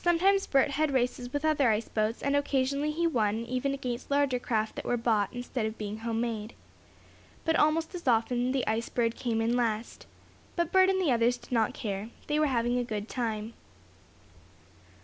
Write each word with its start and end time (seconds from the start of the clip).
Sometimes 0.03 0.47
Bert 0.47 0.71
had 0.71 0.95
races 0.95 1.31
with 1.31 1.45
other 1.45 1.69
ice 1.69 1.87
boats, 1.87 2.23
and 2.23 2.35
occasionally 2.35 2.89
he 2.89 3.05
won 3.05 3.45
even 3.45 3.71
against 3.71 4.09
larger 4.09 4.39
craft 4.39 4.75
that 4.75 4.83
were 4.85 4.97
bought, 4.97 5.31
instead 5.31 5.67
of 5.67 5.77
being 5.77 5.99
home 5.99 6.19
made. 6.19 6.55
But 7.45 7.55
almost 7.55 7.93
as 7.93 8.07
often 8.07 8.51
the 8.51 8.65
Ice 8.65 8.89
Bird 8.89 9.15
came 9.15 9.41
in 9.41 9.55
last. 9.55 10.07
But 10.55 10.71
Bert 10.71 10.89
and 10.89 10.99
the 10.99 11.11
others 11.11 11.37
did 11.37 11.51
not 11.51 11.75
care. 11.75 12.09
They 12.25 12.39
were 12.39 12.47
having 12.47 12.79
a 12.79 12.83
good 12.83 13.07
time. 13.07 13.53